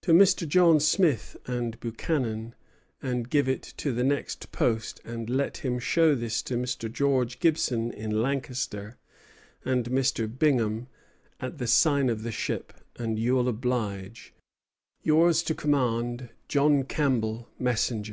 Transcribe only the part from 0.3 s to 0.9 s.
John